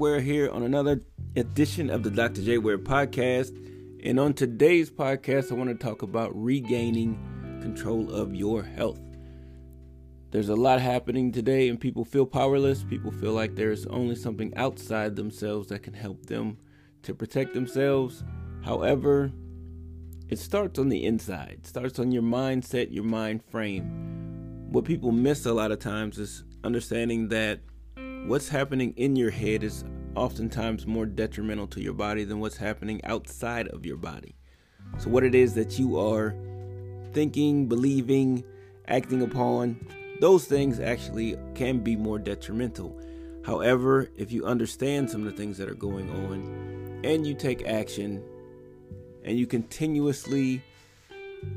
[0.00, 1.02] We're here on another
[1.36, 2.40] edition of the Dr.
[2.40, 3.54] J Ware podcast.
[4.02, 7.18] And on today's podcast, I want to talk about regaining
[7.60, 8.98] control of your health.
[10.30, 12.82] There's a lot happening today, and people feel powerless.
[12.82, 16.56] People feel like there's only something outside themselves that can help them
[17.02, 18.24] to protect themselves.
[18.64, 19.30] However,
[20.30, 24.70] it starts on the inside, it starts on your mindset, your mind frame.
[24.70, 27.60] What people miss a lot of times is understanding that
[28.26, 33.00] what's happening in your head is oftentimes more detrimental to your body than what's happening
[33.04, 34.34] outside of your body.
[34.98, 36.34] So, what it is that you are
[37.12, 38.44] thinking, believing,
[38.88, 39.80] acting upon,
[40.20, 43.00] those things actually can be more detrimental.
[43.44, 47.66] However, if you understand some of the things that are going on and you take
[47.66, 48.22] action
[49.24, 50.62] and you continuously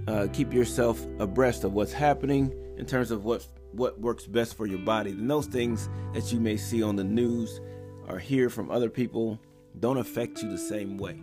[0.07, 4.67] uh, keep yourself abreast of what's happening in terms of what what works best for
[4.67, 5.11] your body.
[5.11, 7.59] And those things that you may see on the news
[8.07, 9.39] or hear from other people
[9.79, 11.21] don't affect you the same way.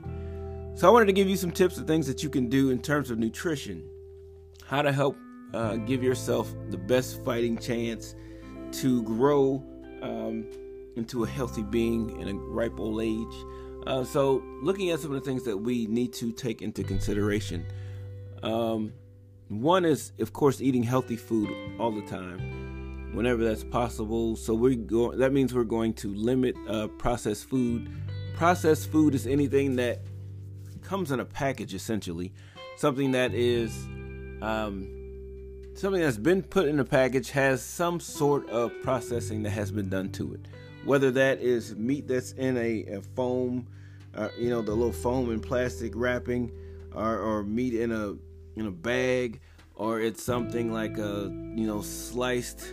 [0.74, 2.80] So I wanted to give you some tips of things that you can do in
[2.80, 3.88] terms of nutrition,
[4.64, 5.16] how to help
[5.52, 8.14] uh, give yourself the best fighting chance
[8.72, 9.62] to grow
[10.02, 10.46] um,
[10.96, 13.44] into a healthy being in a ripe old age.
[13.86, 17.64] Uh, so, looking at some of the things that we need to take into consideration.
[18.42, 18.92] Um,
[19.48, 22.69] one is, of course, eating healthy food all the time,
[23.12, 24.36] whenever that's possible.
[24.36, 25.12] So we go.
[25.12, 27.90] That means we're going to limit uh, processed food.
[28.36, 30.00] Processed food is anything that
[30.82, 32.32] comes in a package, essentially,
[32.76, 33.74] something that is
[34.42, 34.88] um,
[35.74, 39.88] something that's been put in a package has some sort of processing that has been
[39.88, 40.46] done to it
[40.84, 43.66] whether that is meat that's in a, a foam,
[44.14, 46.50] uh, you know, the little foam and plastic wrapping,
[46.94, 48.14] or, or meat in a
[48.56, 49.40] in a bag,
[49.74, 52.72] or it's something like a you know sliced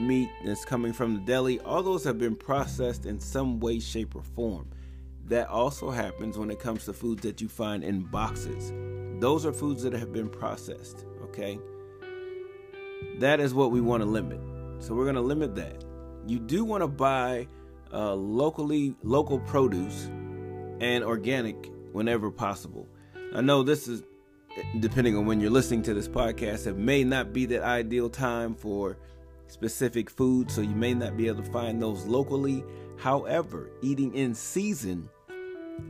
[0.00, 1.60] meat that's coming from the deli.
[1.60, 4.68] All those have been processed in some way, shape, or form.
[5.26, 8.72] That also happens when it comes to foods that you find in boxes.
[9.20, 11.04] Those are foods that have been processed.
[11.22, 11.58] Okay.
[13.18, 14.40] That is what we want to limit.
[14.82, 15.84] So we're going to limit that
[16.26, 17.46] you do want to buy
[17.92, 20.06] uh, locally local produce
[20.80, 22.88] and organic whenever possible.
[23.34, 24.02] I know this is
[24.80, 28.54] depending on when you're listening to this podcast, it may not be the ideal time
[28.54, 28.96] for
[29.50, 32.64] specific food, so you may not be able to find those locally.
[32.98, 35.08] However, eating in season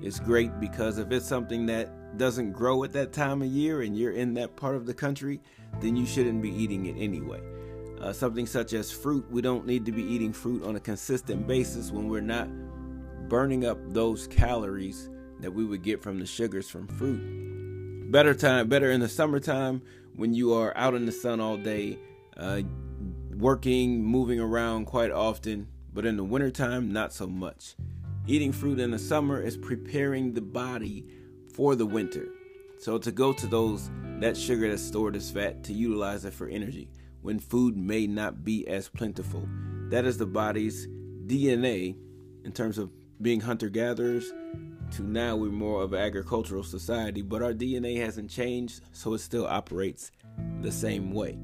[0.03, 3.97] is great because if it's something that doesn't grow at that time of year and
[3.97, 5.41] you're in that part of the country,
[5.81, 7.41] then you shouldn't be eating it anyway.
[8.00, 11.47] Uh, something such as fruit, we don't need to be eating fruit on a consistent
[11.47, 12.48] basis when we're not
[13.28, 15.10] burning up those calories
[15.41, 18.10] that we would get from the sugars from fruit.
[18.10, 19.82] Better time, better in the summertime
[20.16, 21.98] when you are out in the sun all day,
[22.37, 22.62] uh,
[23.40, 27.74] working, moving around quite often, but in the wintertime, not so much.
[28.26, 31.06] Eating fruit in the summer is preparing the body
[31.54, 32.28] for the winter.
[32.78, 33.90] So to go to those
[34.20, 36.90] that sugar that's stored as fat to utilize it for energy
[37.22, 39.48] when food may not be as plentiful.
[39.88, 40.86] That is the body's
[41.26, 41.96] DNA
[42.44, 42.90] in terms of
[43.22, 44.32] being hunter gatherers
[44.92, 49.18] to now we're more of an agricultural society, but our DNA hasn't changed, so it
[49.18, 50.10] still operates
[50.60, 51.38] the same way.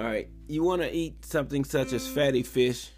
[0.00, 2.90] All right, you want to eat something such as fatty fish,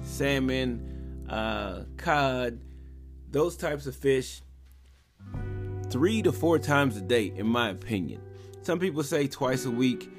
[0.00, 2.58] salmon, uh, cod,
[3.30, 4.42] those types of fish
[5.90, 8.20] three to four times a day, in my opinion.
[8.62, 10.10] Some people say twice a week.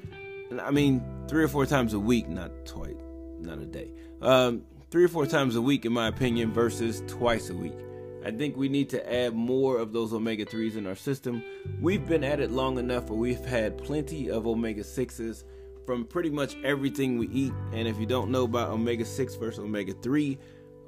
[0.58, 2.96] I mean, three or four times a week, not twice,
[3.38, 3.90] not a day.
[4.22, 7.76] Um, three or four times a week, in my opinion, versus twice a week.
[8.24, 11.42] I think we need to add more of those omega 3s in our system.
[11.78, 15.44] We've been at it long enough where we've had plenty of omega 6s
[15.86, 17.52] from pretty much everything we eat.
[17.72, 20.38] And if you don't know about omega 6 versus omega 3,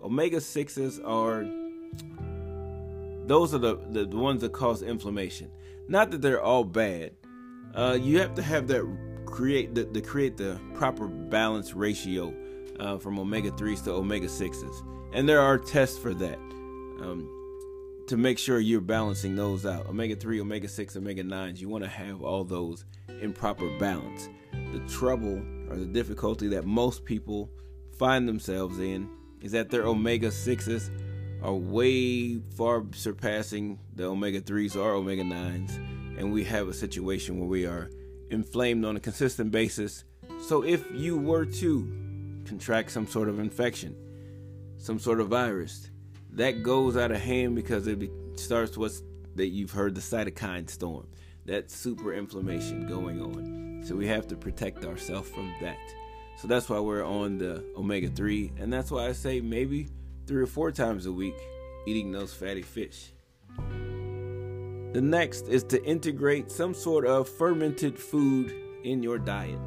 [0.02, 1.44] omega 6s are
[3.26, 5.50] those are the, the, the ones that cause inflammation.
[5.88, 7.12] Not that they're all bad.
[7.74, 8.84] Uh, you have to have that
[9.26, 12.34] create the, to create the proper balance ratio
[12.78, 14.84] uh, from omega 3s to omega 6s
[15.14, 16.38] and there are tests for that
[17.00, 17.28] um,
[18.06, 21.84] to make sure you're balancing those out omega 3 omega 6 omega 9s you want
[21.84, 22.84] to have all those
[23.20, 24.28] in proper balance
[24.72, 27.50] the trouble or the difficulty that most people
[27.98, 29.08] find themselves in
[29.40, 30.90] is that their omega 6s
[31.42, 35.76] are way far surpassing the omega 3s or omega 9s
[36.18, 37.90] and we have a situation where we are
[38.30, 40.04] inflamed on a consistent basis.
[40.46, 43.96] So if you were to contract some sort of infection,
[44.76, 45.90] some sort of virus,
[46.34, 49.02] that goes out of hand because it starts what's
[49.36, 51.06] that you've heard the cytokine storm,
[51.46, 53.82] that super inflammation going on.
[53.84, 55.78] So we have to protect ourselves from that.
[56.36, 59.88] So that's why we're on the omega 3 and that's why I say maybe
[60.26, 61.36] three or four times a week
[61.86, 63.12] eating those fatty fish.
[63.56, 68.54] The next is to integrate some sort of fermented food
[68.84, 69.58] in your diet.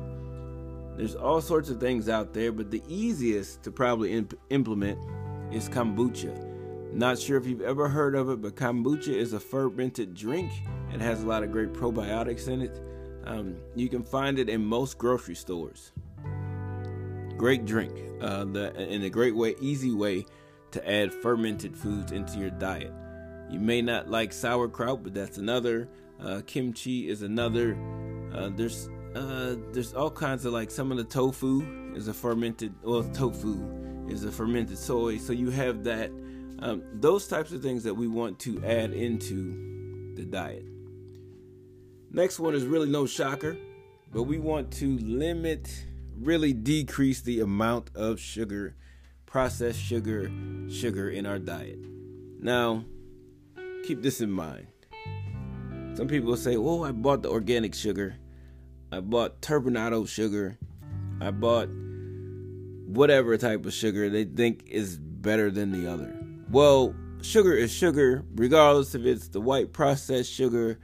[0.96, 4.98] There's all sorts of things out there, but the easiest to probably imp- implement
[5.52, 6.47] is kombucha.
[6.94, 10.52] Not sure if you've ever heard of it, but kombucha is a fermented drink.
[10.94, 12.82] It has a lot of great probiotics in it.
[13.26, 15.92] Um, you can find it in most grocery stores.
[17.36, 20.26] Great drink, uh, the, and a great way, easy way
[20.72, 22.94] to add fermented foods into your diet.
[23.50, 25.88] You may not like sauerkraut, but that's another.
[26.20, 27.78] Uh, kimchi is another.
[28.34, 32.74] Uh, there's uh, there's all kinds of like some of the tofu is a fermented.
[32.84, 36.12] Well, tofu is a fermented soy, so you have that.
[36.60, 40.66] Um, those types of things that we want to add into the diet.
[42.12, 43.58] Next one is really no shocker,
[44.12, 45.70] but we want to limit,
[46.20, 48.76] really decrease the amount of sugar,
[49.26, 50.32] processed sugar,
[50.70, 51.80] sugar in our diet.
[52.40, 52.86] Now,
[53.86, 54.68] keep this in mind.
[55.96, 58.16] Some people say, "Oh, I bought the organic sugar.
[58.92, 60.58] I bought turbinado sugar.
[61.20, 61.70] I bought
[62.88, 66.17] whatever type of sugar they think is better than the other."
[66.50, 70.80] Well, sugar is sugar, regardless if it's the white processed sugar,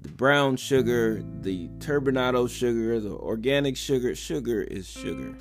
[0.00, 4.14] the brown sugar, the turbinado sugar, the organic sugar.
[4.14, 5.34] Sugar is sugar.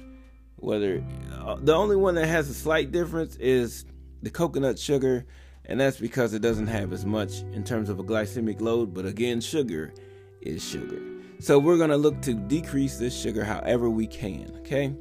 [0.55, 3.85] Whether uh, the only one that has a slight difference is
[4.23, 5.25] the coconut sugar,
[5.65, 8.95] and that's because it doesn't have as much in terms of a glycemic load.
[8.95, 9.93] But again, sugar
[10.41, 10.99] is sugar.
[11.39, 14.95] So we're going to look to decrease this sugar however we can, okay?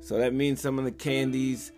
[0.00, 1.72] So that means some of the candies,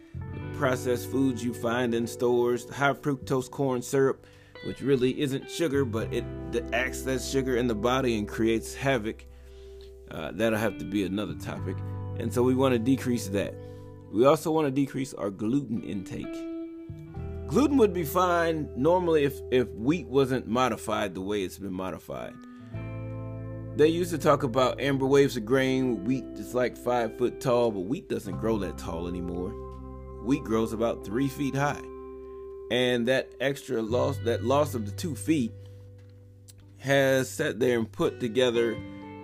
[0.55, 4.27] processed foods you find in stores, high fructose corn syrup,
[4.67, 6.25] which really isn't sugar, but it
[6.73, 9.25] acts as sugar in the body and creates havoc.
[10.11, 11.77] Uh, that'll have to be another topic.
[12.19, 13.55] And so we want to decrease that.
[14.13, 16.33] We also want to decrease our gluten intake.
[17.47, 22.35] Gluten would be fine normally if, if wheat wasn't modified the way it's been modified.
[23.77, 27.71] They used to talk about amber waves of grain, wheat is like five foot tall,
[27.71, 29.70] but wheat doesn't grow that tall anymore.
[30.25, 31.83] Wheat grows about three feet high
[32.71, 35.53] and that extra loss that loss of the two feet
[36.79, 38.77] has sat there and put together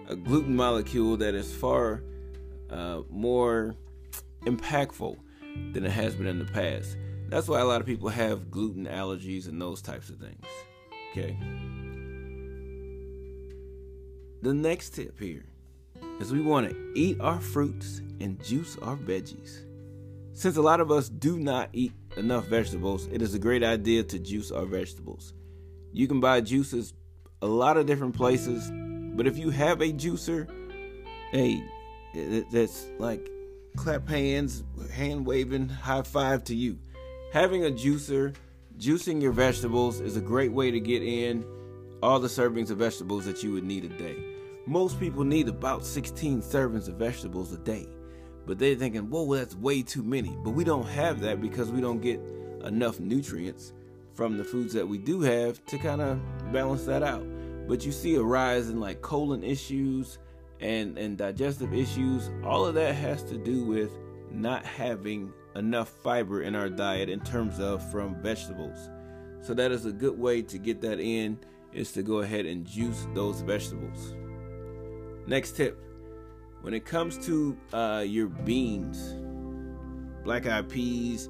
[0.09, 2.03] a gluten molecule that is far
[2.71, 3.75] uh, more
[4.43, 5.17] impactful
[5.73, 6.97] than it has been in the past.
[7.29, 10.45] That's why a lot of people have gluten allergies and those types of things.
[11.13, 11.37] Okay.
[14.43, 15.47] The next tip here
[16.21, 19.63] is we want to eat our fruits and juice our veggies.
[20.37, 24.03] Since a lot of us do not eat enough vegetables, it is a great idea
[24.03, 25.33] to juice our vegetables.
[25.95, 26.93] You can buy juices
[27.41, 28.71] a lot of different places,
[29.17, 30.47] but if you have a juicer,
[31.33, 31.65] hey,
[32.53, 33.31] that's like
[33.77, 34.63] clap hands,
[34.93, 36.79] hand waving, high five to you.
[37.33, 38.37] Having a juicer,
[38.77, 41.47] juicing your vegetables is a great way to get in
[42.03, 44.23] all the servings of vegetables that you would need a day.
[44.67, 47.89] Most people need about 16 servings of vegetables a day.
[48.47, 50.37] But they're thinking, whoa, that's way too many.
[50.43, 52.21] But we don't have that because we don't get
[52.65, 53.73] enough nutrients
[54.15, 56.21] from the foods that we do have to kind of
[56.53, 57.27] balance that out.
[57.67, 60.19] But you see a rise in like colon issues
[60.61, 62.31] and, and digestive issues.
[62.45, 63.91] All of that has to do with
[64.31, 68.91] not having enough fiber in our diet in terms of from vegetables.
[69.41, 71.39] So that is a good way to get that in
[71.73, 74.15] is to go ahead and juice those vegetables.
[75.27, 75.83] Next tip
[76.67, 79.15] when it comes to uh, your beans,
[80.25, 81.29] black eyed peas,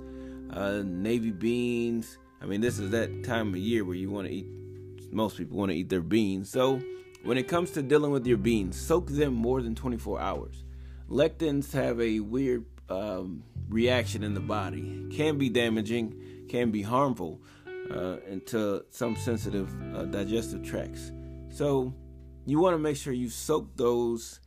[0.49, 4.33] uh, navy beans, I mean, this is that time of year where you want to
[4.33, 4.47] eat,
[5.13, 6.49] most people want to eat their beans.
[6.49, 6.81] So,
[7.23, 10.65] when it comes to dealing with your beans, soak them more than 24 hours.
[11.11, 17.43] Lectins have a weird um, reaction in the body, can be damaging, can be harmful
[17.91, 21.13] uh, into some sensitive uh, digestive tracts.
[21.51, 21.93] So,
[22.47, 24.41] you want to make sure you soak those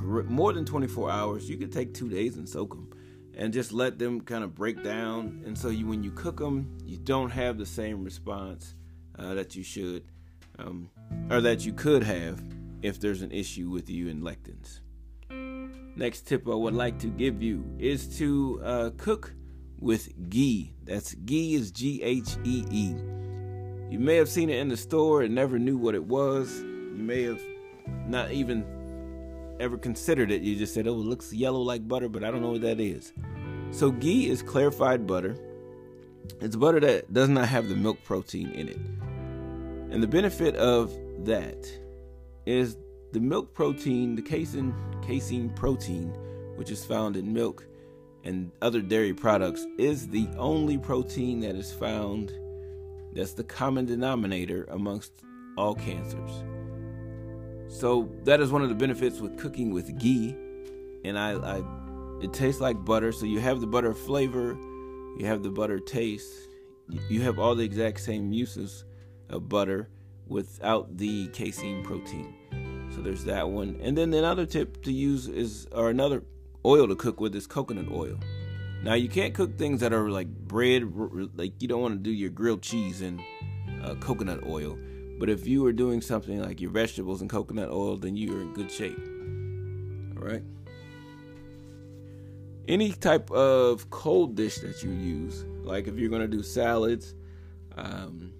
[0.00, 1.48] more than 24 hours.
[1.48, 2.90] You could take two days and soak them
[3.36, 5.42] and just let them kind of break down.
[5.46, 8.74] And so you, when you cook them, you don't have the same response
[9.18, 10.04] uh, that you should
[10.58, 10.90] um,
[11.30, 12.42] or that you could have
[12.82, 14.80] if there's an issue with you in lectins.
[15.94, 19.34] Next tip I would like to give you is to uh, cook
[19.78, 20.74] with ghee.
[20.84, 22.94] That's ghee is G H E E.
[23.90, 26.60] You may have seen it in the store and never knew what it was.
[26.60, 27.40] You may have
[28.06, 28.64] not even
[29.60, 30.42] ever considered it.
[30.42, 32.80] You just said, oh, it looks yellow like butter, but I don't know what that
[32.80, 33.12] is.
[33.70, 35.36] So, ghee is clarified butter.
[36.40, 38.78] It's butter that does not have the milk protein in it.
[39.92, 41.70] And the benefit of that
[42.46, 42.76] is
[43.12, 46.08] the milk protein, the casein, casein protein,
[46.56, 47.66] which is found in milk,
[48.24, 52.32] and other dairy products is the only protein that is found
[53.14, 55.12] that's the common denominator amongst
[55.56, 56.44] all cancers.
[57.72, 60.36] So that is one of the benefits with cooking with ghee,
[61.04, 61.62] and I, I
[62.22, 63.12] it tastes like butter.
[63.12, 64.56] So you have the butter flavor,
[65.18, 66.30] you have the butter taste,
[67.08, 68.84] you have all the exact same uses
[69.30, 69.88] of butter
[70.28, 72.34] without the casein protein.
[72.94, 73.80] So there's that one.
[73.82, 76.22] And then another tip to use is, or another
[76.66, 78.20] oil to cook with is coconut oil.
[78.82, 80.84] Now you can't cook things that are like bread,
[81.34, 83.18] like you don't want to do your grilled cheese in
[83.82, 84.78] uh, coconut oil.
[85.22, 88.40] But if you are doing something like your vegetables and coconut oil, then you are
[88.40, 88.98] in good shape.
[90.16, 90.42] All right.
[92.66, 97.14] Any type of cold dish that you use, like if you're going to do salads,
[97.76, 98.32] um,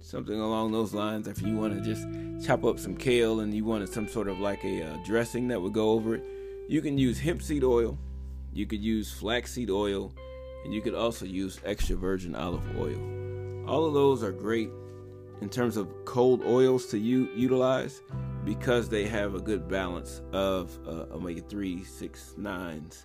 [0.00, 1.28] something along those lines.
[1.28, 4.40] If you want to just chop up some kale and you wanted some sort of
[4.40, 6.24] like a uh, dressing that would go over it,
[6.68, 7.96] you can use hemp seed oil,
[8.52, 10.12] you could use flaxseed oil,
[10.64, 13.68] and you could also use extra virgin olive oil.
[13.68, 14.70] All of those are great
[15.40, 18.02] in terms of cold oils to u- utilize
[18.44, 23.04] because they have a good balance of uh, omega 3, 6, 9s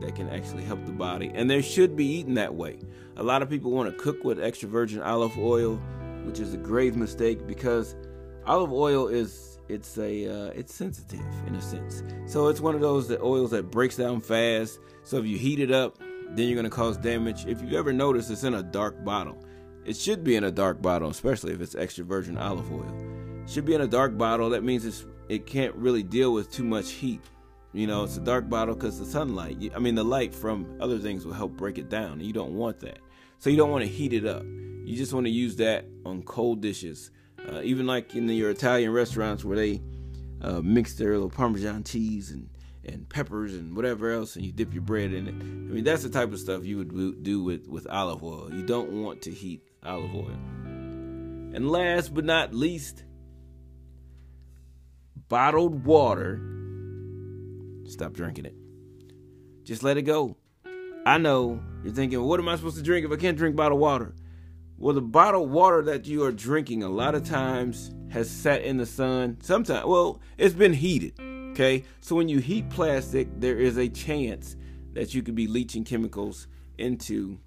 [0.00, 1.30] that can actually help the body.
[1.34, 2.78] And they should be eaten that way.
[3.16, 5.80] A lot of people want to cook with extra virgin olive oil
[6.24, 7.96] which is a grave mistake because
[8.46, 12.02] olive oil is it's a uh, it's sensitive in a sense.
[12.26, 14.78] So it's one of those that oils that breaks down fast.
[15.02, 15.98] So if you heat it up,
[16.30, 17.46] then you're gonna cause damage.
[17.46, 19.42] If you ever notice, it's in a dark bottle.
[19.84, 23.42] It should be in a dark bottle, especially if it's extra virgin olive oil.
[23.42, 24.50] It should be in a dark bottle.
[24.50, 27.20] That means it's it can't really deal with too much heat.
[27.72, 29.72] You know, it's a dark bottle because the sunlight.
[29.74, 32.54] I mean, the light from other things will help break it down, and you don't
[32.54, 32.98] want that.
[33.38, 34.44] So you don't want to heat it up.
[34.44, 37.10] You just want to use that on cold dishes.
[37.48, 39.80] Uh, even like in the, your Italian restaurants where they
[40.42, 42.50] uh, mix their little Parmesan cheese and,
[42.84, 45.34] and peppers and whatever else, and you dip your bread in it.
[45.34, 48.52] I mean, that's the type of stuff you would do with, with olive oil.
[48.52, 50.38] You don't want to heat olive oil.
[51.52, 53.04] And last but not least,
[55.28, 56.40] bottled water.
[57.86, 58.54] Stop drinking it.
[59.64, 60.36] Just let it go.
[61.06, 63.80] I know you're thinking, what am I supposed to drink if I can't drink bottled
[63.80, 64.14] water?
[64.76, 68.76] Well, the bottled water that you are drinking a lot of times has sat in
[68.76, 69.38] the sun.
[69.40, 71.18] Sometimes, well, it's been heated.
[71.50, 74.56] Okay, so when you heat plastic, there is a chance
[74.92, 76.46] that you could be leaching chemicals
[76.78, 77.38] into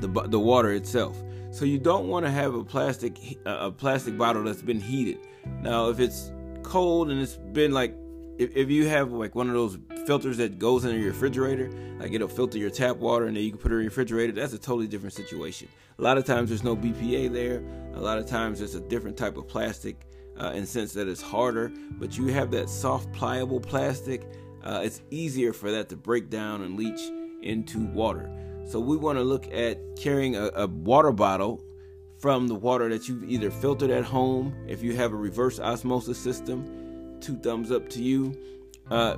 [0.00, 1.22] the the water itself.
[1.52, 5.18] So you don't want to have a plastic a plastic bottle that's been heated.
[5.62, 7.94] Now, if it's cold and it's been like
[8.38, 12.12] if, if you have like one of those filters that goes in your refrigerator, like
[12.12, 14.52] it'll filter your tap water and then you can put it in your refrigerator, that's
[14.52, 15.68] a totally different situation.
[15.98, 17.62] A lot of times there's no BPA there.
[17.94, 20.06] A lot of times it's a different type of plastic
[20.40, 24.22] uh, in sense that it's harder, but you have that soft, pliable plastic.
[24.62, 27.00] Uh, it's easier for that to break down and leach
[27.42, 28.30] into water.
[28.66, 31.64] So we want to look at carrying a, a water bottle
[32.20, 36.18] from the water that you've either filtered at home, if you have a reverse osmosis
[36.18, 38.36] system, two thumbs up to you.
[38.90, 39.16] Uh,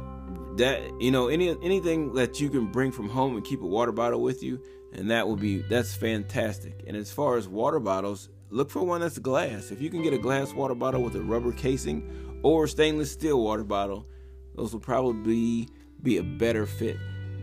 [0.56, 3.92] that you know any anything that you can bring from home and keep a water
[3.92, 4.60] bottle with you,
[4.92, 6.84] and that will be that's fantastic.
[6.86, 9.70] And as far as water bottles, look for one that's glass.
[9.70, 13.42] If you can get a glass water bottle with a rubber casing or stainless steel
[13.42, 14.06] water bottle,
[14.54, 15.68] those will probably
[16.02, 16.98] be a better fit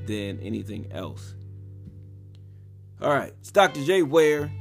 [0.06, 1.36] than anything else.
[3.02, 3.82] All right, it's Dr.
[3.86, 4.52] J Ware.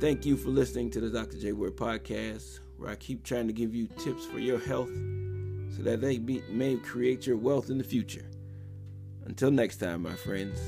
[0.00, 1.38] Thank you for listening to the Dr.
[1.38, 4.90] J Ware podcast, where I keep trying to give you tips for your health
[5.76, 8.28] so that they be, may create your wealth in the future.
[9.24, 10.58] Until next time, my friends.